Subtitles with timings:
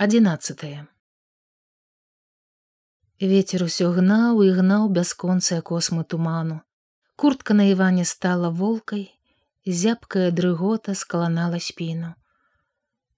[0.00, 0.60] 11
[3.30, 6.60] Вецер усё гнаў і гнаў бясконцыя космы туману.
[7.16, 9.02] Куртка на Іване стала волкай,
[9.66, 12.12] зябкая дрыгота скаланала спіну.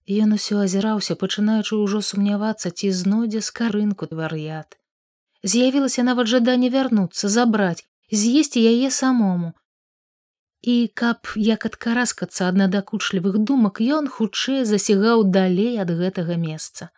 [0.09, 4.81] Ён усё азіраўся, пачынаючы ўжо сумнявацца, ці знойдзе скарынку вар'ят.
[5.45, 9.53] З'явілася нават жаданне вярнуцца, забраць, з'есці яе самому.
[10.63, 16.91] І каб як адкараскацца ад надакучлівых думак, ён хутчэй засігаў далей ад гэтага месца.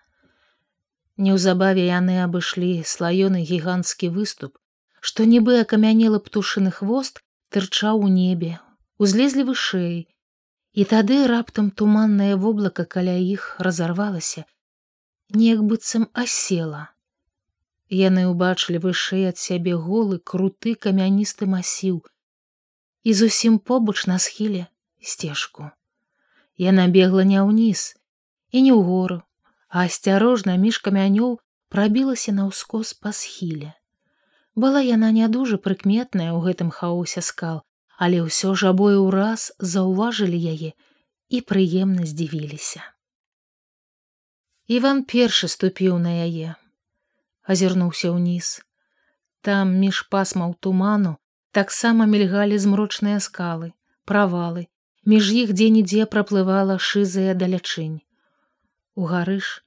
[1.16, 4.58] Неўзабаве яны абышлі слаёны гіганцкі выступ,
[4.98, 7.22] што нібы акамянелы птушыны хвост
[7.54, 8.58] тырчаў у небе,
[8.98, 10.08] узлезлі вышэй,
[10.72, 14.42] і тады раптам туманнае воблака каля іх разарвалася,
[15.30, 16.88] неяк быццам асела.
[17.92, 22.02] Яны ўбачылі вышэй ад сябе голы круты камяністы масіў
[23.02, 24.66] і зусім побач на схіле
[25.00, 25.70] сцежку.
[26.58, 27.98] Яна бегла не ўніз
[28.52, 29.22] і не ў гору,
[29.68, 31.40] а асцярожна між камянёў
[31.72, 33.72] прабілася на ўскос па схіле.
[34.54, 37.64] Была яна не дужа прыкметная ў гэтым хаосе скал,
[37.96, 40.76] але ўсё ж абое ўраз заўважылі яе
[41.32, 42.84] і прыемна здзівіліся.
[44.68, 46.54] Іван першы ступіў на яе,
[47.42, 48.60] азірнуўся ўніз.
[49.42, 51.16] Там між пасмаў туману
[51.52, 53.72] таксама мільгалі змрочныя скалы,
[54.08, 54.68] правалы,
[55.04, 58.00] між іх дзе-нідзе праплывала шызая далячынь.
[58.94, 59.60] У гарыш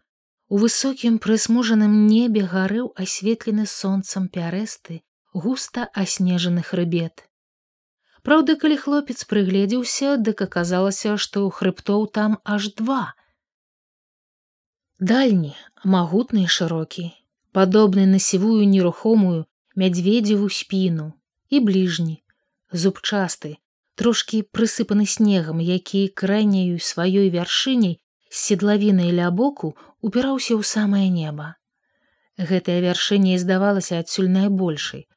[0.47, 5.01] у высокім прысмужаным небе гарыў асветлены сонцам пярэсты
[5.33, 7.25] густа аснежаны хрыбет.
[8.21, 13.13] Праўда, калі хлопец прыгледзеўся, дык аказалася, што ў хрыбтоў там аж два.
[14.97, 17.11] Дальні, магутны шырокі,
[17.51, 21.11] падобны на сівую нерухомую мядзведзеву спіну
[21.55, 22.23] і бліжні,
[22.71, 23.57] зубчасты,
[23.95, 31.55] трошкі прысыпаны снегам, які крайняю сваёй вяршыняй седлавінай ля боку упіраўся ў самае неба.
[32.35, 35.07] Гэтае вяршэнне здавалася адсюль найбольшай,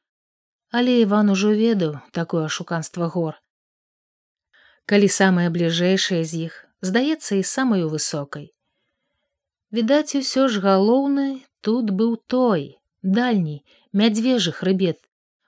[0.71, 3.35] але Іван ужо ведаў такое шуканства гор.
[4.85, 8.53] Калі самае бліжэйшае з іх здаецца і самаю высокай.
[9.75, 15.03] Відаць, усё ж галоўны тут быў той, дальні, мядзвежы хрыбет.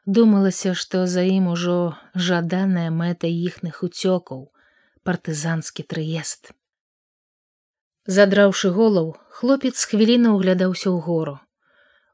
[0.06, 4.50] Думалася, што за ім ужо жаданая мэта іхных уцёкаў,
[5.06, 6.52] партызанскі трыест.
[8.10, 11.38] Задраўшы голаў, хлопец хвіліна ўглядаўся ў гору.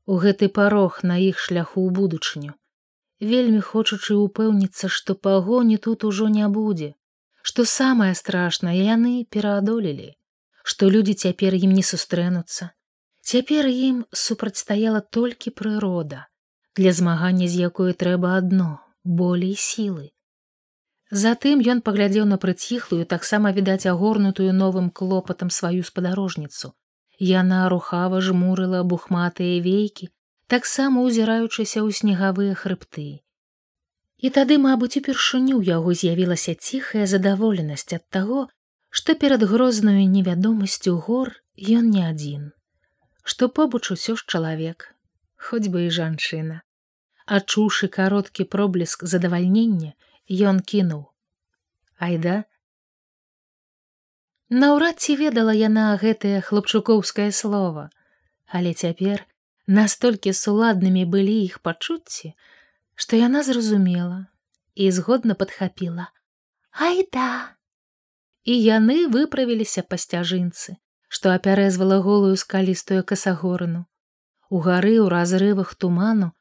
[0.06, 2.60] У гэты парог на іх шляху ў будучыню.
[3.24, 6.94] Вельмі хочучы ўпэўніцца, што пагоні тут ужо не будзе,
[7.42, 10.12] што самае страшнае яны пераадолелі,
[10.64, 12.76] што людзі цяпер ім не сустрэнуцца.
[13.24, 16.28] Цяпер ім супрацьстаяла толькі прырода,
[16.78, 18.70] для змагання з якой трэба адно
[19.04, 20.12] болей сілы.
[21.12, 26.74] Затым ён паглядзеў на прыціхлую таксама відаць агорнутую новым клопатам сваю спадарожніцу.
[27.20, 30.12] Яна рухава жмурыла бухматыя вейкі,
[30.48, 33.24] таксама узіраючыся ў снегавыя хрыбты.
[34.18, 38.46] І тады, мабыць, упершыню яго з'явілася ціхая задаволенасць ад таго,
[38.90, 41.34] што перад грознаю невядомасцю гор
[41.80, 42.52] ён не адзін,
[43.24, 44.94] што побач усё ж чалавек,
[45.38, 46.67] хоць бы і жанчына.
[47.28, 49.94] Ачуўшы кароткі пробліск задавальнення,
[50.28, 51.04] Ён кінуў
[52.04, 52.44] айда
[54.52, 57.88] наўрад ці ведала яна гэтае хлопчукоўскае слово
[58.60, 59.24] але цяпер
[59.80, 62.36] настолькі суладнымі былі іх пачуцці
[63.00, 64.28] што яна зразумела
[64.76, 66.12] і згодна падхапіла.
[66.76, 67.56] Айда
[68.44, 70.76] і яны выправіліся па сцяжынцы
[71.08, 73.88] што апярэзвала голую скалістую касагорыну
[74.50, 76.36] у гары ў разрывах туману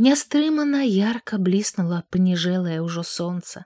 [0.00, 3.64] Нястрымана ярка бліснула паніжэлае ўжо сонца.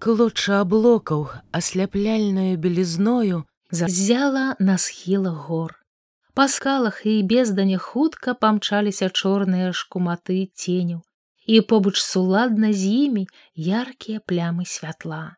[0.00, 1.26] Клоча аблокаў
[1.58, 5.74] асляпляльнаю белізною зазяла на схілах гор.
[6.32, 11.00] Па скалах і безданя хутка памчаліся чорныя шкуматы ценю,
[11.44, 15.36] і побач суладна з імі яркія плямы святла.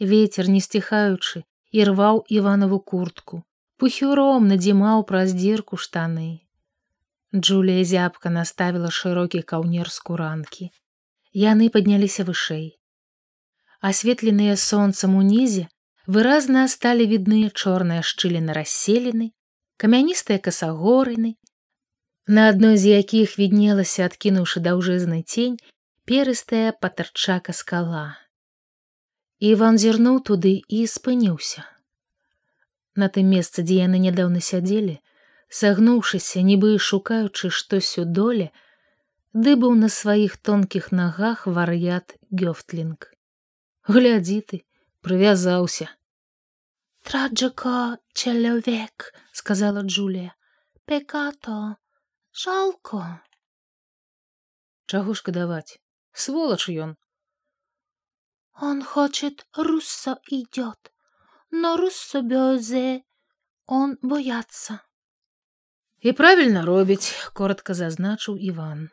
[0.00, 3.42] Вецер не сціхаючы ірваў іванову куртку,
[3.76, 6.41] пухюром надзімаў праз дзірку штаны.
[7.34, 10.70] Джулія зябка наставіла шырокі каўнер скуранкі.
[11.32, 12.76] Яны падняліся вышэй.
[13.80, 15.68] Асветленыя сонцам унізе
[16.06, 19.32] выразна сталі відныя чорныя шчыліны расселены,
[19.80, 21.36] камяністыя касагорыны,
[22.26, 25.56] на адной з якіх віднелася, адкінуўшы даўжызны цень,
[26.04, 28.18] перыстая патарчака скала.
[29.40, 31.64] Іван зірнуў туды і спыніўся.
[32.94, 35.00] На тым месцы, дзе яны нядаўна сядзелі,
[35.60, 38.50] сагнуўшыся нібы шукаючы штось у доле
[39.46, 43.10] ды быў на сваіх тонкіх нагах вар'ят гёфтлінг
[43.96, 44.62] глядзі ты
[45.06, 45.90] прывязаўся
[47.08, 50.34] траджака чалявек сказала Джулія.
[50.84, 51.76] Пекато,
[52.32, 53.20] жалко.
[54.86, 55.80] Чаго шкадаваць?
[56.12, 56.96] Сволач ён.
[58.60, 60.92] Он хочет, руссо идет,
[61.50, 63.02] но руссо бёзе,
[63.66, 64.82] он бояться.
[66.02, 68.90] І правільна робіць, коротко зазначыў Іван.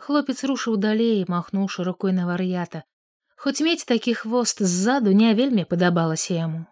[0.00, 2.82] Хлопец рушыў далей, махнуўшы рукой на вар'ята.
[3.36, 6.64] Хоць мець такі хвост ззаду не вельмі падабалася яму.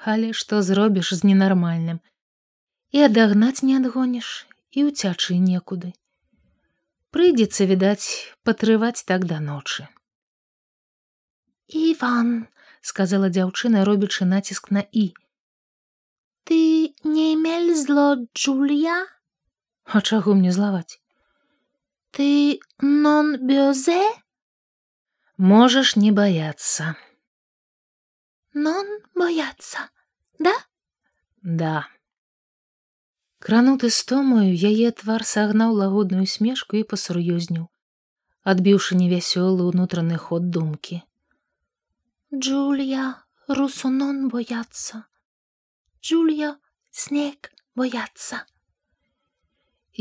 [0.00, 2.00] Але што зробіш з ненармальным?
[2.96, 5.92] І адагнаць не адгоніш і ўцячы некуды.
[7.12, 9.84] Прыйдзецца, відаць, патрываць так да ночы.
[11.68, 12.48] Іван,
[12.80, 15.12] сказала дзяўчына, робячы націск на і.
[16.46, 19.08] Ты не мель зло Джулія?
[19.82, 21.00] А чаго мне злаваць?
[22.14, 23.98] Ты нон бёзе?
[25.36, 26.94] Можешь не бояться.
[28.54, 29.90] Нон бояться,
[30.38, 30.54] да?
[31.42, 31.88] Да.
[33.42, 37.66] Крануты стомаю, яе твар сагнаў лагодную смешку і пасур'ёзніў,
[38.54, 41.02] адбіўшы невясёлы ўнутраны ход думкі.
[42.30, 45.04] Джулія, русунон бояцца.
[46.06, 46.56] Джулія,
[46.94, 48.38] снег бояцца.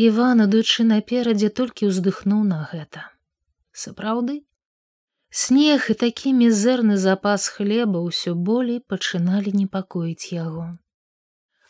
[0.08, 3.06] Іван, ідучы наперадзе толькі ўздыхнуў на гэта.
[3.74, 4.36] Сапраўды,
[5.34, 10.78] снег і такі мізэрны запас хлеба ўсё болей пачыналі непакоіць яго.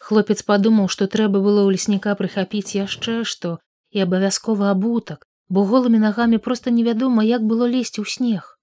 [0.03, 3.55] Хлопец падумаў, што трэба было ў лесніка прыхапіць яшчэ што
[3.95, 8.59] і абавязкова абутак, бо голымі нагамі проста невядома, як было лезці ў снег.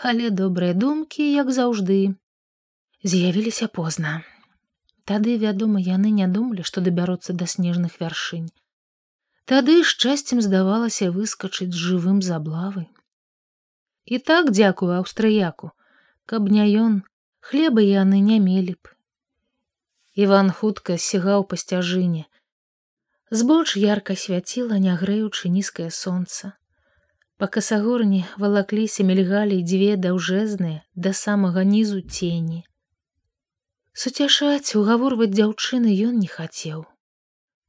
[0.00, 2.14] Але добрыя думкі, як заўжды,
[3.04, 4.22] з'явіліся позна.
[5.04, 8.48] Тады, вядома, яны не думалі, што дабяруцца да снежных вяршынь.
[9.44, 12.86] Тады шчасцем здавалася выскачыць з жывым заблавы.
[14.04, 15.72] І так дзякую аўстрыяку,
[16.24, 17.02] каб не ён,
[17.40, 18.96] хлеба яны не мелі б.
[20.24, 22.24] Іван хутка сігаў па сцяжыне.
[23.30, 26.52] Збоч ярка свяціла, не грэючы нізкае сонца.
[27.36, 32.64] Па касагорні валакліся мільгалі дзве даўжэзныя да самага нізу цені.
[34.02, 36.84] Суцяшаць угаворваць дзяўчыны ён не хацеў.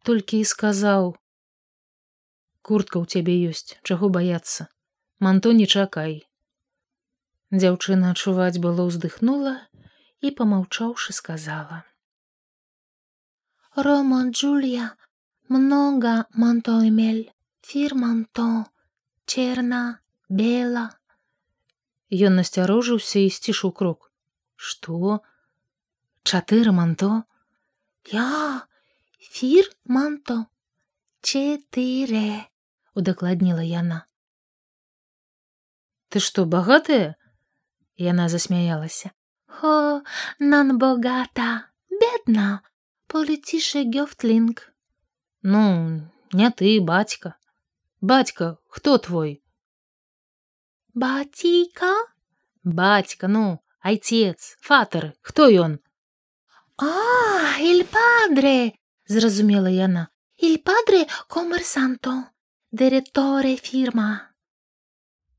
[0.04, 1.14] Толькі і сказаў:
[2.66, 4.70] куртка ў цябе ёсць чаго баяцца?
[5.22, 6.26] Манто не чакай
[7.54, 9.54] дзяўчына адчуваць было ўздыхнула
[10.26, 11.84] і помаўчаўшы сказала
[13.88, 14.90] рома джулія
[15.56, 16.14] много
[16.44, 17.24] мантоемель
[17.70, 18.48] фірманто
[19.34, 19.82] черна
[20.42, 20.86] бела
[22.30, 24.12] ён насцярожыўся і сцішыў крок.
[24.56, 25.20] Што
[26.26, 27.24] чатыры манто.
[28.12, 28.66] Я?
[29.20, 30.46] Фір манто.
[31.22, 32.50] Четыре
[32.94, 34.06] удакладніла яна.
[36.10, 37.16] Ты что багатая?
[37.98, 39.12] Яна засмяялася.
[39.62, 40.02] О
[40.40, 41.70] нан богата.
[41.90, 42.62] Бедна.
[43.08, 44.74] Полеціше гёфтлінг.
[45.42, 47.38] Ну не ты бацька.
[48.02, 49.42] Бацька хто твой?
[50.94, 51.94] Баційка?
[52.64, 55.80] Бацька ну айцец фатары хто ён
[56.78, 58.76] а эль падре
[59.08, 62.14] зразумела яна il padre комерсанто
[62.72, 64.36] дырэторы фірма.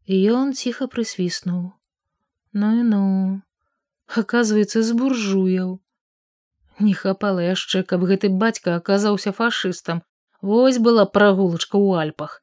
[0.09, 1.77] Ён ціха прысвіснуў.
[2.57, 3.03] Ну і ну,
[4.09, 5.77] аказваецца з буржуяў.
[6.79, 10.03] Не хапала яшчэ, каб гэты бацька аказаўся фашыстам.
[10.41, 12.41] Вось была прагулачка ў альпах.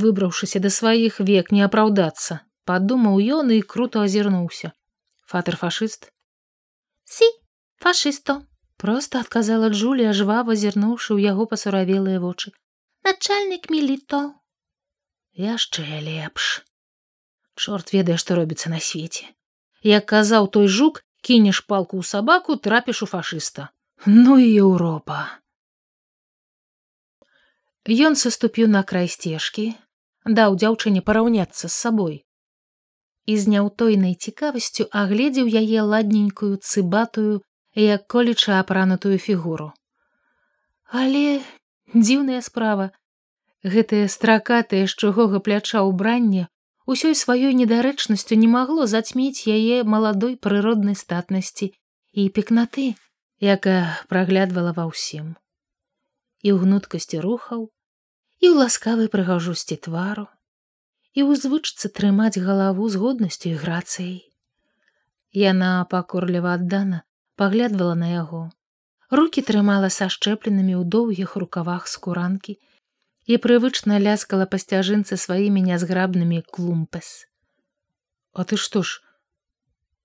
[0.00, 4.72] Выбраўшыся да сваіх век не апраўдацца, падумаў ён і круто азірнуўся.
[5.26, 6.12] Фатер фашыст.
[7.04, 7.28] Сі,
[7.80, 8.46] фашысто,
[8.76, 12.52] просто адказала Джулія, жвава зірнуўшы ў яго пасуравелыя вочы.
[13.04, 14.36] Начальнік міліто.
[15.32, 16.62] Яшчэ лепш.
[17.56, 19.24] Чорт ведае што робіцца на свеце.
[19.82, 23.72] Як казаў той жук кінеш палку ў сабаку трапіш у фашыста.
[24.06, 25.40] Ну і еўропа.
[27.88, 29.72] Ён саступіў на край сцежкі
[30.24, 32.16] даў дзяўчыне параўняцца з сабой.
[33.26, 37.40] І з няўтойнай цікавасцю агледзеў яе ладненькую цыбатую
[37.74, 39.72] як колеча апранутую фігуру.
[40.90, 41.42] Але
[41.94, 42.90] дзіўная справа.
[43.62, 46.48] Гэтае стракатае шчугога пляча ўбранне
[46.90, 51.70] усёй сваёй недарэчнасцю не магло зацьміць яе маладой прыроднай статнасці
[52.12, 52.96] і пекнаты
[53.38, 55.36] якая праглядвала ва ўсім.
[56.40, 57.68] І ў гнуткасці рухаў
[58.40, 60.26] і ў ласкавай прыгажусці твару
[61.12, 64.18] і ў звычцы трымаць галаву з годнасцю і грацыяй.
[65.30, 67.04] Яна пакорліва аддана
[67.40, 68.42] паглядвала на яго.
[69.10, 72.60] Руки трымала са шчэпленымі ў доўгіх рукавах скуранкі
[73.30, 77.10] і прывычна ляскала па сцяжынцы сваімі нязграбнымі клумпес
[78.32, 79.02] а ты што ж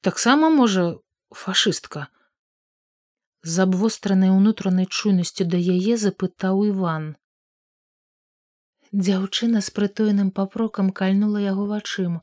[0.01, 0.85] таксама можа
[1.31, 2.07] фашыстка?
[3.43, 7.13] З абвостранай унутранай чуйнасцю да яе запытаў іван.
[8.91, 12.21] Дзяўчына з прытоеным папрокам кальнула яго вачыма.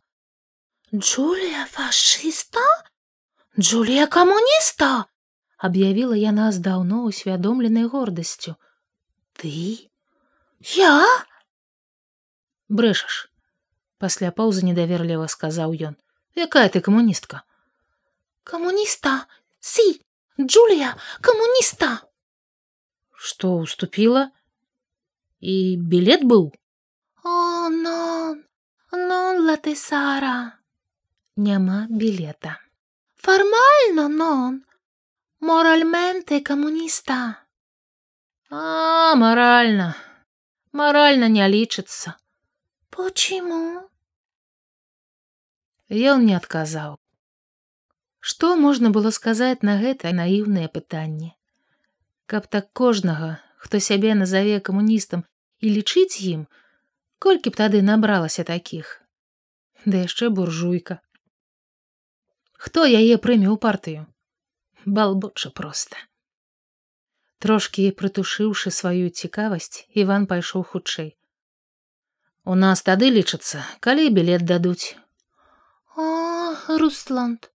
[0.95, 2.65] Джулія фашыста
[3.59, 5.05] джулія камуніста
[5.57, 8.57] аб'явіла яна з даўно усвядомленай гордасцю
[9.37, 9.91] ты?
[10.73, 11.05] Я?
[12.73, 13.29] Брэшаш
[14.01, 16.01] пасля паўзы недаверліва сказаў ён
[16.33, 17.43] якая ты камуністка
[18.49, 19.29] камуніста
[19.61, 20.01] сі
[20.41, 21.93] джулія камуніста
[23.13, 24.25] што уступіла
[25.45, 26.49] і білет быў
[27.21, 28.43] о нон!
[28.93, 30.57] Нон латысара
[31.37, 32.62] няма білета
[33.25, 34.55] фармальна нон
[35.49, 37.19] моральменте камуніста
[38.51, 39.87] а маральна
[40.81, 42.15] маральна не лічыцца
[42.97, 43.61] почему?
[46.15, 46.99] Ён не адказаў
[48.33, 51.31] што можна было сказаць на гэта наіўнае пытанне
[52.35, 53.31] каб так кожнага
[53.69, 55.23] хто сябе назаве камуністам
[55.63, 56.43] і лічыць ім
[57.23, 58.93] колькі б тады набралася такіх?
[59.87, 60.99] Ды яшчэ буржуйка
[62.62, 64.06] хто яе прыме ў партыю
[65.00, 65.98] балбоча проста
[67.46, 71.12] трошки прытушыўшы сваю цікавасць иван пайшоў хутчэй
[72.54, 74.96] у нас тады лічацца калі білет дадуць
[76.06, 77.50] о русланд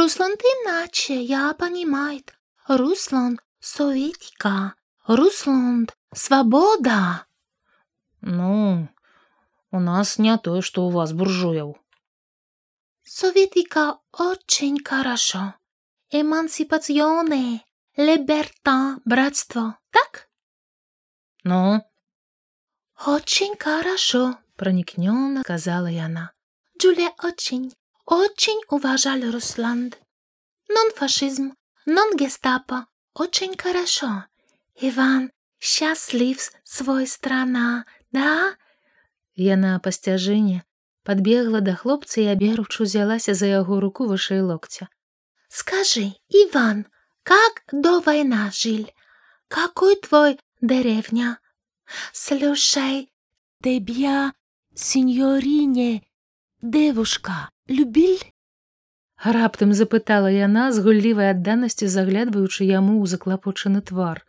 [0.00, 2.34] русланд иначе я понимает
[2.68, 4.74] русланд советика
[5.06, 7.26] русланд свабода
[8.20, 8.88] ну
[9.70, 11.74] у нас не тое што у вас буржуяў
[13.09, 15.55] советика очень хорошо
[16.11, 17.65] эмансипационе
[17.97, 20.29] либерта братство так
[21.43, 21.81] ну
[23.07, 26.33] очень хорошо проникненно сказала яна
[26.79, 27.73] джулия очень
[28.05, 29.97] очень уважали русланд
[30.67, 31.55] нон фашизм
[31.87, 32.85] нон гестапо
[33.15, 34.25] очень хорошо
[34.75, 38.55] иван счастлив свой страна да
[39.33, 40.63] Яна сцяжыне
[41.09, 44.85] подбегла да хлопца і аберучу узялася за яго руку вышэй локця.
[45.49, 46.85] Скажи, Иван,
[47.23, 48.85] как до война жил?
[49.47, 51.39] Какой твой деревня?
[52.13, 53.09] Слушай,
[53.63, 54.33] тебя,
[54.75, 56.03] сеньорине,
[56.61, 58.19] девушка, любил?
[59.17, 64.21] Раптам запытала яна з гуллівай адданасцю заглядваючы яму ў заклапочаны твар.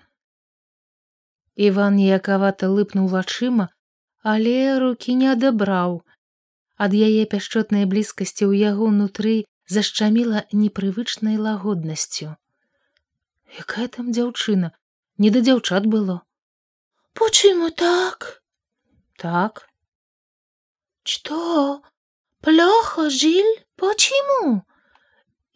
[1.60, 3.68] Іван ніякавата лыпнуў вачыма,
[4.24, 6.00] але рукі не адабраў.
[6.80, 9.34] Ад яе пяшчотнай блізкасці ў яго ўнутры
[9.68, 12.36] зашчаміла непрывычнай лагоднасцю.
[13.62, 14.70] Якая там дзяўчына,
[15.20, 16.22] не да дзяўчат было.
[17.12, 18.40] Почему так?
[19.18, 19.68] Так.
[21.04, 21.82] Что?
[22.40, 23.52] Плохо жиль?
[23.76, 24.64] Почему?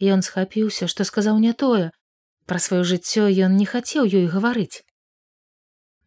[0.00, 1.88] Ён схапіўся, што сказаў не тое.
[2.44, 4.84] Пра сваё жыццё ён не хацеў ёй гаварыць.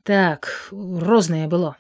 [0.03, 1.73] Так, рознае было.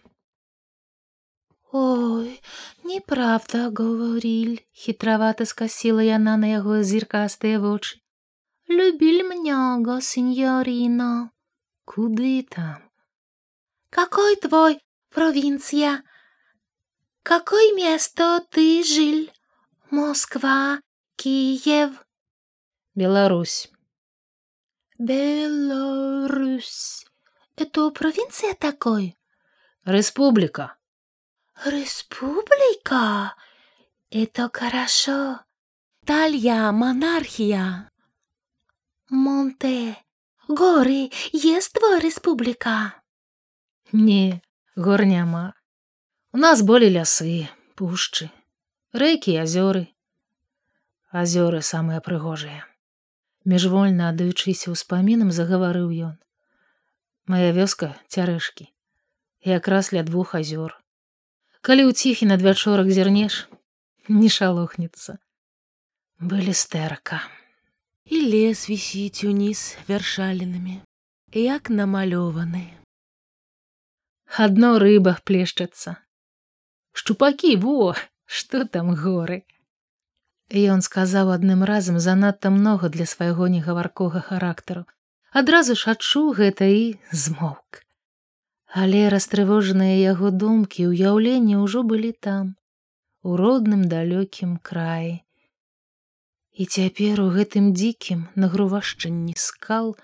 [1.71, 2.41] Ой,
[2.83, 7.99] неправда говорил, хитровато скосила яна на яго зіркастыя вочы.
[8.69, 11.31] Любіль много, сеньорина.
[11.85, 12.83] Куды там?
[13.89, 16.03] Какой твой провинция?
[17.23, 19.29] Какое место ты жил?
[19.89, 20.81] Москва,
[21.15, 22.05] Киев?
[22.95, 23.69] Беларусь.
[24.97, 27.05] Беларусь.
[27.57, 29.17] Это провинция такой?
[29.85, 30.76] Республика.
[31.64, 33.34] Республика?
[34.10, 35.40] Это хорошо.
[36.04, 37.90] Талья, монархия.
[39.08, 39.96] Монте.
[40.48, 41.10] Горы.
[41.32, 42.94] Есть твой республика?
[43.92, 44.42] Не,
[44.74, 45.54] гор няма.
[46.32, 48.30] У нас болей лясы, пушчы,
[48.92, 49.88] рэкі, азёры.
[51.12, 52.64] Азёры самыя прыгожыя.
[53.44, 56.16] Міжвольна аддаючыся ўспамінам загаварыў ён.
[57.28, 58.72] Мая вёска цярэшкі,
[59.44, 60.72] якраз ля двух азёр.
[61.67, 63.51] Калі ў ціхі надвячорак зірнеш,
[64.07, 65.19] не шалохнецца.
[66.23, 67.17] Былі стэрка.
[68.07, 70.79] І лес вісіць уніз вяршалінамі,
[71.35, 72.61] як намалёваны.
[74.45, 75.97] Адно рыбах плешчацца.
[76.95, 77.91] Шчупакі во,
[78.23, 79.43] што там горы.
[80.47, 84.87] Ён сказаў адным разам занадта многа для свайго негаваркога характару.
[85.35, 87.83] Адразу ж адчуў гэта і змоўк.
[88.77, 92.53] Але растрывожаныя яго думкі ўяўленні ўжо былі там,
[93.25, 95.13] у родным далёкім краі.
[96.53, 99.95] І цяпер у гэтым дзікім нагрувашчанні скал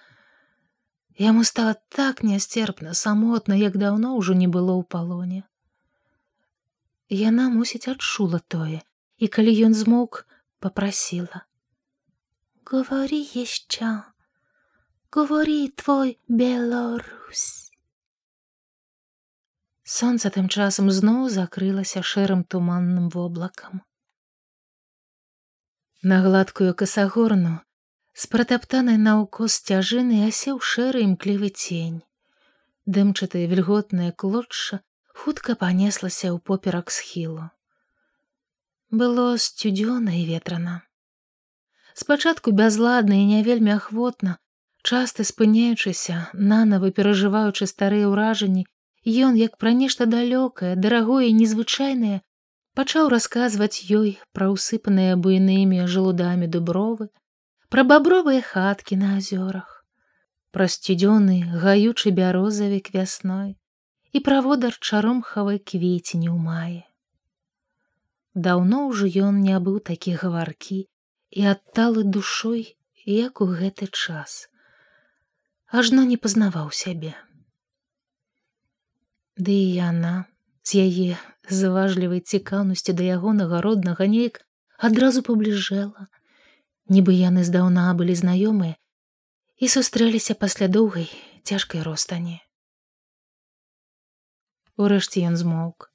[1.21, 5.43] яму стала так нясцерпна самотна, як даўно ўжо не было ў палоне.
[7.09, 8.81] Яна мусіць адчула тое,
[9.17, 10.25] і калі ён змоўк,
[10.59, 11.45] попросила.
[12.65, 14.03] Говори еще.
[15.13, 17.62] говори твой Беларусь.
[19.83, 23.83] Сонца тым часам зноў закрылася шэрым туманным воблакам.
[26.01, 27.59] На гладкую касагорну
[28.15, 31.99] з пратаптанай наўкос сцяжыны асеў шэры імклівы цень.
[32.85, 34.79] Дымчатае вільготнае клотша
[35.11, 37.51] хутка панеслася ў поперак схілу.
[38.91, 40.81] Было сцюдзёна і ветрана.
[41.93, 44.37] Спачатку бязладна і не вельмі ахвотна,
[44.81, 48.65] часта спыняючыся, нанавы перажываючы старыя ўражанні,
[49.05, 52.21] ён, як пра нешта далёкае, дарагое і незвычайнае,
[52.73, 57.09] пачаў расказваць ёй пра ўсыпаныя буйнымі жалудамі дубровы,
[57.69, 59.83] пра бабровыя хаткі на азёрах,
[60.55, 63.59] пра сцюдзёны гаючы бярозавік вясной
[64.13, 66.83] і праводар чаромхавай кветені ў мае.
[68.33, 70.79] Даўно ўжо ён не быў такі гаваркі
[71.33, 74.47] і адталы душой, як у гэты час.
[75.67, 77.13] Ажно не пазнаваў сябе.
[79.37, 80.25] Ды і яна
[80.61, 81.17] з яе
[81.49, 84.45] заважлівай цікаўнасці да яго нагароднага неяк
[84.77, 86.07] адразу пабліжэла,
[86.85, 88.77] нібы яны здаўна былі знаёмыя
[89.57, 91.09] і сустрэліся пасля доўгай
[91.43, 92.37] цяжкай ростані.
[94.77, 95.89] Урэшце ён змоўк.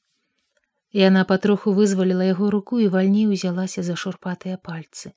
[0.94, 5.12] Яна патроху вызваліла яго руку і вальней узялася за шурпатыя пальцы.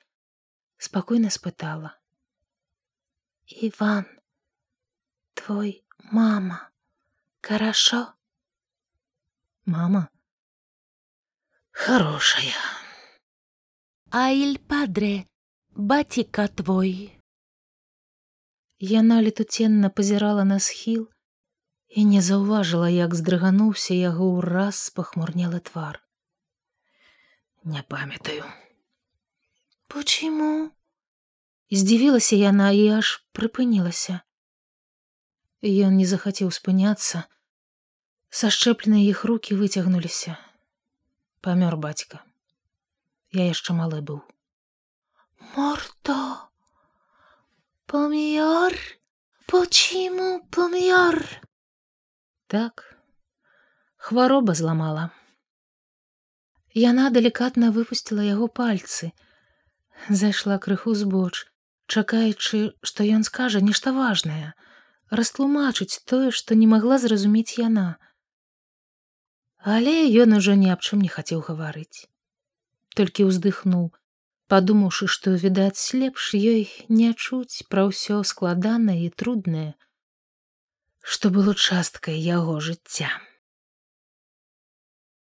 [0.77, 1.93] Спакойна спытала:
[3.67, 4.05] «Іван,
[5.33, 6.70] твой мама,
[7.42, 8.14] хорошо?
[9.64, 10.10] Мама,
[11.72, 12.54] хорошая.
[14.10, 15.26] А иль падре,
[15.74, 17.12] баціка твой.
[18.78, 21.08] Яна летуценна пазірала на схіл
[21.88, 26.02] і не заўважыла, як здрыгануўся яго ўраз пахмурнелы твар.
[27.64, 28.44] Не памятаю.
[29.88, 30.70] Почему?
[31.70, 34.20] Здзівілася яна і аж прыпынілася.
[35.61, 37.25] Ён не захацеў спыняцца,
[38.31, 40.37] сашчэпленыя іх руки выцягнуліся
[41.45, 42.21] памёр бацька
[43.37, 44.21] я яшчэ малы быў
[45.55, 46.17] морто
[47.85, 48.73] помёр?
[49.51, 51.17] Почему помёр?
[52.47, 52.85] Так.
[53.97, 55.09] Хвароба зламала
[56.73, 59.11] яна далікатна выпусціла яго пальцы.
[60.07, 61.45] Зайшла крыху збоч
[61.91, 64.53] чакаючы што ён скажа нешта важнае
[65.11, 67.89] растлумачыць тое што не магла зразумець яна
[69.63, 72.09] Але ён ужо ні аб чым не хацеў гаварыць.
[72.97, 73.93] Толькі ўздыхнуў,
[74.49, 79.77] падумаўшы, што відаць лепш ёй не чуць пра ўсё складанае і труднае,
[81.01, 83.13] што было часткай яго жыцця.